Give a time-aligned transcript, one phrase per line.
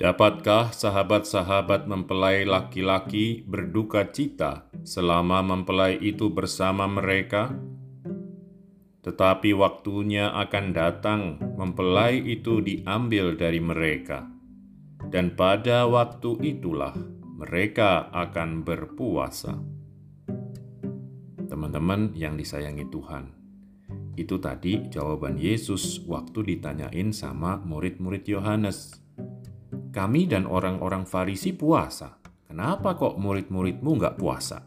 [0.00, 7.52] Dapatkah sahabat-sahabat mempelai laki-laki berduka cita selama mempelai itu bersama mereka?
[9.04, 14.24] Tetapi waktunya akan datang, mempelai itu diambil dari mereka,
[15.12, 16.96] dan pada waktu itulah
[17.36, 19.52] mereka akan berpuasa.
[21.44, 23.36] Teman-teman yang disayangi Tuhan,
[24.16, 28.96] itu tadi jawaban Yesus waktu ditanyain sama murid-murid Yohanes
[29.90, 32.14] kami dan orang-orang Farisi puasa.
[32.46, 34.66] Kenapa kok murid-muridmu nggak puasa?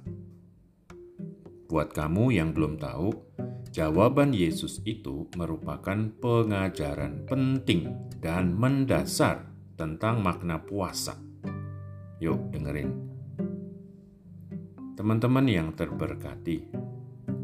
[1.67, 3.11] Buat kamu yang belum tahu,
[3.71, 9.47] jawaban Yesus itu merupakan pengajaran penting dan mendasar
[9.79, 11.17] tentang makna puasa.
[12.21, 12.91] Yuk dengerin.
[14.93, 16.69] Teman-teman yang terberkati,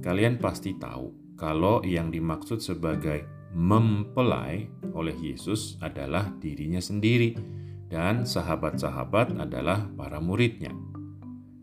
[0.06, 3.26] kalian pasti tahu kalau yang dimaksud sebagai
[3.56, 7.59] mempelai oleh Yesus adalah dirinya sendiri
[7.90, 10.72] dan sahabat-sahabat adalah para muridnya.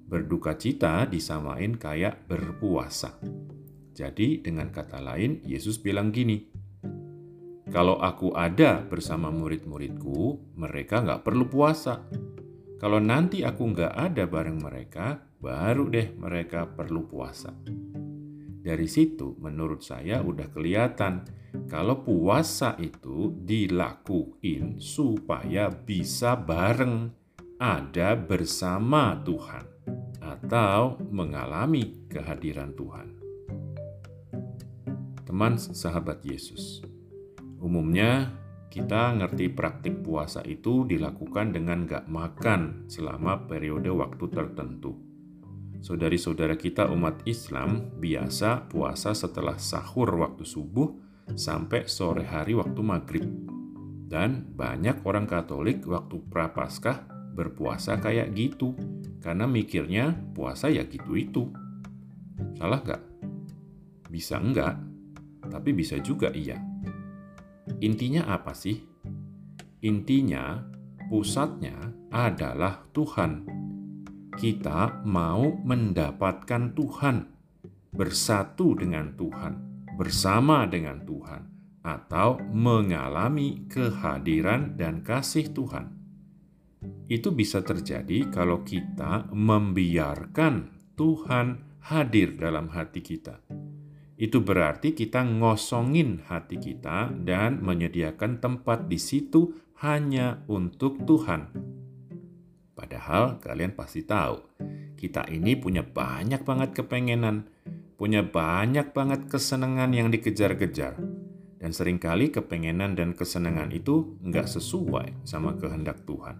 [0.06, 3.18] Berduka cita disamain kayak berpuasa.
[3.96, 6.46] Jadi dengan kata lain, Yesus bilang gini,
[7.66, 12.06] kalau aku ada bersama murid-muridku, mereka nggak perlu puasa.
[12.78, 17.50] Kalau nanti aku nggak ada bareng mereka, baru deh mereka perlu puasa.
[18.66, 21.22] Dari situ menurut saya udah kelihatan
[21.70, 27.14] kalau puasa itu dilakuin supaya bisa bareng
[27.62, 29.70] ada bersama Tuhan
[30.18, 33.08] atau mengalami kehadiran Tuhan.
[35.22, 36.82] Teman sahabat Yesus,
[37.62, 38.34] umumnya
[38.66, 45.15] kita ngerti praktik puasa itu dilakukan dengan gak makan selama periode waktu tertentu
[45.84, 50.92] Saudari-saudara kita umat Islam biasa puasa setelah sahur waktu subuh
[51.34, 53.26] sampai sore hari waktu maghrib.
[54.06, 58.72] Dan banyak orang Katolik waktu Prapaskah berpuasa kayak gitu
[59.20, 61.50] karena mikirnya puasa ya gitu itu.
[62.56, 63.02] Salah nggak?
[64.08, 64.78] Bisa enggak,
[65.50, 66.56] tapi bisa juga iya.
[67.82, 68.78] Intinya apa sih?
[69.82, 70.64] Intinya
[71.10, 73.55] pusatnya adalah Tuhan
[74.36, 77.16] kita mau mendapatkan Tuhan,
[77.96, 79.54] bersatu dengan Tuhan,
[79.96, 81.42] bersama dengan Tuhan,
[81.80, 85.96] atau mengalami kehadiran dan kasih Tuhan.
[87.08, 90.68] Itu bisa terjadi kalau kita membiarkan
[91.00, 93.40] Tuhan hadir dalam hati kita.
[94.20, 101.75] Itu berarti kita ngosongin hati kita dan menyediakan tempat di situ hanya untuk Tuhan
[102.76, 104.36] Padahal kalian pasti tahu,
[105.00, 107.48] kita ini punya banyak banget kepengenan,
[107.96, 111.00] punya banyak banget kesenangan yang dikejar-kejar.
[111.56, 116.36] Dan sering kali kepengenan dan kesenangan itu nggak sesuai sama kehendak Tuhan.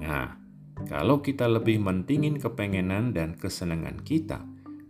[0.00, 0.40] Nah,
[0.88, 4.40] kalau kita lebih mentingin kepengenan dan kesenangan kita,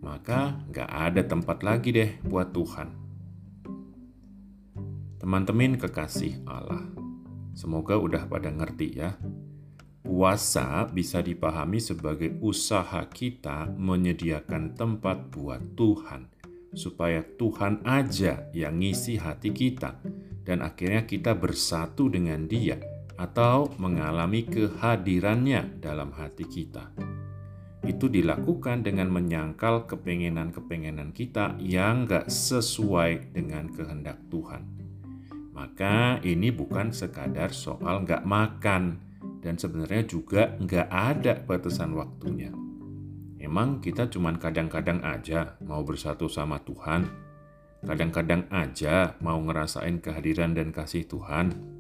[0.07, 2.95] maka nggak ada tempat lagi deh buat Tuhan.
[5.19, 6.87] Teman-teman kekasih Allah,
[7.59, 9.19] semoga udah pada ngerti ya
[10.11, 16.27] Puasa bisa dipahami sebagai usaha kita menyediakan tempat buat Tuhan,
[16.75, 20.03] supaya Tuhan aja yang ngisi hati kita,
[20.43, 22.83] dan akhirnya kita bersatu dengan Dia
[23.23, 26.91] atau mengalami kehadirannya dalam hati kita.
[27.87, 34.67] Itu dilakukan dengan menyangkal kepengenan-kepengenan kita yang gak sesuai dengan kehendak Tuhan.
[35.55, 39.10] Maka ini bukan sekadar soal gak makan,
[39.41, 42.53] dan sebenarnya juga nggak ada batasan waktunya.
[43.41, 47.09] Emang kita cuman kadang-kadang aja mau bersatu sama Tuhan,
[47.83, 51.80] kadang-kadang aja mau ngerasain kehadiran dan kasih Tuhan.